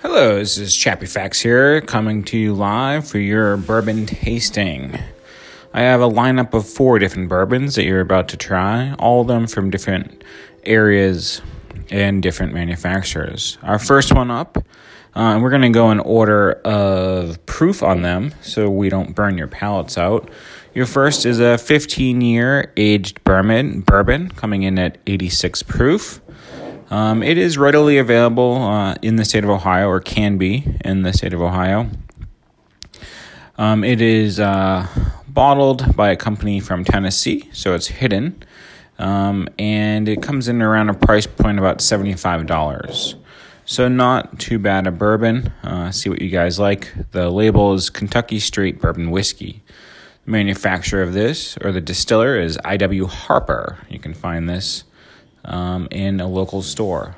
[0.00, 4.96] Hello, this is Chappy Facts here, coming to you live for your bourbon tasting.
[5.74, 9.26] I have a lineup of four different bourbons that you're about to try, all of
[9.26, 10.22] them from different
[10.62, 11.42] areas
[11.90, 13.58] and different manufacturers.
[13.64, 14.56] Our first one up,
[15.16, 19.36] uh, we're going to go in order of proof on them so we don't burn
[19.36, 20.30] your palates out.
[20.74, 26.20] Your first is a 15 year aged bourbon, bourbon coming in at 86 proof.
[26.90, 31.02] Um, it is readily available uh, in the state of Ohio, or can be in
[31.02, 31.88] the state of Ohio.
[33.58, 34.86] Um, it is uh,
[35.26, 38.42] bottled by a company from Tennessee, so it's hidden.
[38.98, 43.14] Um, and it comes in around a price point about $75.
[43.64, 45.52] So, not too bad a bourbon.
[45.62, 46.92] Uh, see what you guys like.
[47.12, 49.62] The label is Kentucky Straight Bourbon Whiskey.
[50.24, 53.06] The manufacturer of this, or the distiller, is I.W.
[53.06, 53.78] Harper.
[53.90, 54.84] You can find this
[55.44, 57.16] um, in a local store.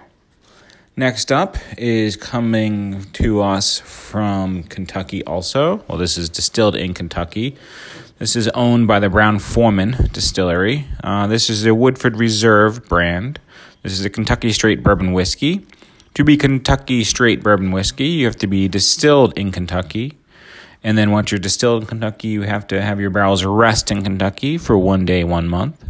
[0.96, 5.82] Next up is coming to us from Kentucky also.
[5.88, 7.56] Well, this is distilled in Kentucky.
[8.18, 10.86] This is owned by the Brown-Forman Distillery.
[11.02, 13.38] Uh, this is a Woodford Reserve brand.
[13.82, 15.66] This is a Kentucky straight bourbon whiskey.
[16.14, 20.18] To be Kentucky straight bourbon whiskey, you have to be distilled in Kentucky.
[20.82, 24.02] And then once you're distilled in Kentucky, you have to have your barrels rest in
[24.02, 25.82] Kentucky for one day, one month.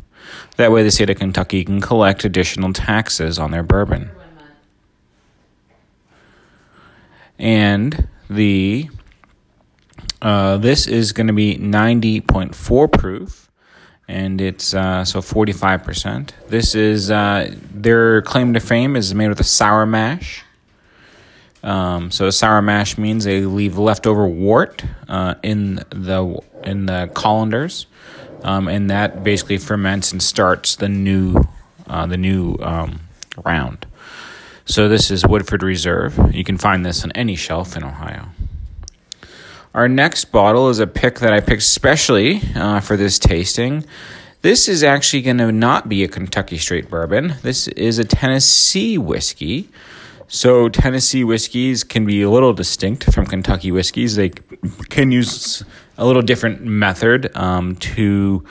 [0.57, 4.11] That way, the state of Kentucky can collect additional taxes on their bourbon.
[7.39, 8.91] And the
[10.23, 13.51] uh, this is going to be 90.4 proof,
[14.07, 16.31] and it's uh, so 45%.
[16.49, 20.45] This is uh, their claim to fame is made with a sour mash.
[21.63, 27.87] Um, so sour mash means they leave leftover wort uh, in the in the colanders,
[28.43, 31.45] um, and that basically ferments and starts the new
[31.87, 33.01] uh, the new um,
[33.45, 33.87] round.
[34.65, 36.33] So this is Woodford Reserve.
[36.33, 38.29] You can find this on any shelf in Ohio.
[39.75, 43.85] Our next bottle is a pick that I picked specially uh, for this tasting.
[44.43, 47.35] This is actually going to not be a Kentucky straight bourbon.
[47.43, 49.69] This is a Tennessee whiskey.
[50.29, 54.17] So Tennessee whiskeys can be a little distinct from Kentucky whiskeys.
[54.17, 54.31] They
[54.89, 55.65] can use
[56.01, 58.43] a little different method um, to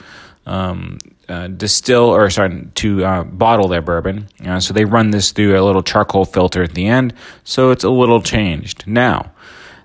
[0.46, 4.28] um, uh, distill or sorry to uh, bottle their bourbon.
[4.46, 7.12] Uh, so they run this through a little charcoal filter at the end,
[7.44, 8.86] so it's a little changed.
[8.86, 9.32] Now,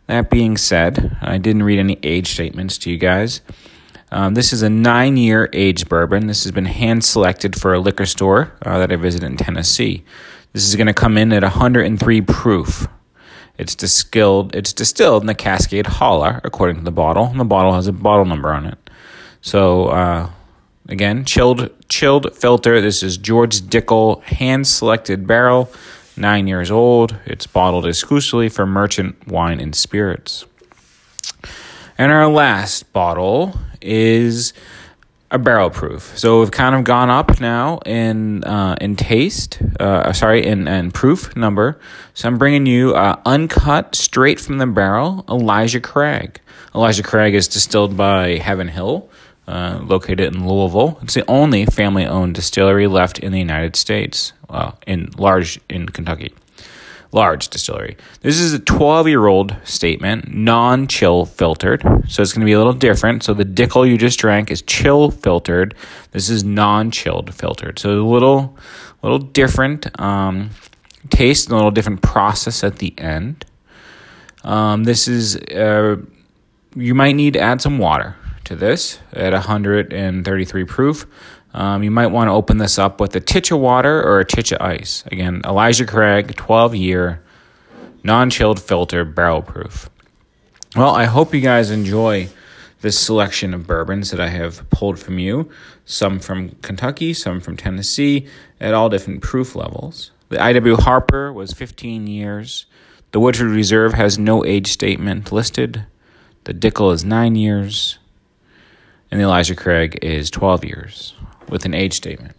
[0.08, 3.42] that being said, I didn't read any age statements to you guys.
[4.12, 6.28] Um, this is a nine year aged bourbon.
[6.28, 10.04] This has been hand selected for a liquor store uh, that I visited in Tennessee.
[10.54, 12.88] This is going to come in at 103 proof.
[13.58, 14.56] It's distilled.
[14.56, 17.26] It's distilled in the Cascade Holler, according to the bottle.
[17.26, 18.78] And the bottle has a bottle number on it.
[19.42, 20.30] So uh,
[20.90, 22.82] again, chilled chilled filter.
[22.82, 25.72] This is George Dickel hand selected barrel,
[26.18, 27.16] nine years old.
[27.26, 30.46] It's bottled exclusively for merchant wine and spirits.
[31.98, 34.54] And our last bottle is
[35.32, 36.18] a barrel proof.
[36.18, 39.60] So we've kind of gone up now in uh, in taste.
[39.80, 41.80] Uh, sorry, in in proof number.
[42.14, 46.40] So I'm bringing you uh, uncut, straight from the barrel, Elijah Craig.
[46.74, 49.10] Elijah Craig is distilled by Heaven Hill,
[49.48, 51.00] uh, located in Louisville.
[51.02, 54.34] It's the only family-owned distillery left in the United States.
[54.50, 56.34] Well, in large in Kentucky
[57.12, 57.98] large distillery.
[58.22, 61.82] This is a 12 year old statement, non chill filtered.
[62.08, 63.24] So it's going to be a little different.
[63.24, 65.76] So the Dickel you just drank is chill filtered.
[66.12, 67.80] This is non chilled filtered.
[67.80, 68.58] So a little,
[69.02, 70.50] little different um,
[71.10, 73.46] taste a little different process at the end.
[74.44, 75.98] Um, this is, uh,
[76.76, 78.16] you might need to add some water
[78.46, 81.08] to this at 133 proof.
[81.56, 84.26] Um, you might want to open this up with a titch of water or a
[84.26, 85.06] titch of ice.
[85.08, 87.24] Again, Elijah Craig, 12 year,
[88.04, 89.90] non chilled filter, barrel proof.
[90.76, 92.28] Well, I hope you guys enjoy
[92.82, 95.50] this selection of bourbons that I have pulled from you.
[95.86, 98.28] Some from Kentucky, some from Tennessee,
[98.60, 100.12] at all different proof levels.
[100.28, 102.66] The IW Harper was 15 years.
[103.14, 105.86] The Woodford Reserve has no age statement listed.
[106.44, 107.98] The Dickel is 9 years.
[109.10, 111.14] And the Elijah Craig is 12 years
[111.50, 112.36] with an age statement.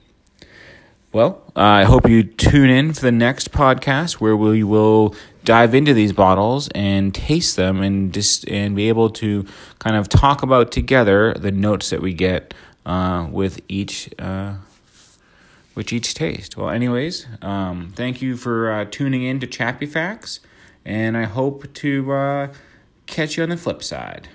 [1.13, 5.15] Well, uh, I hope you tune in for the next podcast where we will
[5.45, 9.47] dive into these bottles and taste them and just and be able to
[9.79, 12.53] kind of talk about together the notes that we get
[12.85, 14.57] uh, with each uh,
[15.75, 16.57] with each taste.
[16.57, 20.41] Well, anyways, um, thank you for uh, tuning in to Chappy Facts,
[20.85, 22.49] and I hope to uh,
[23.07, 24.29] catch you on the flip side.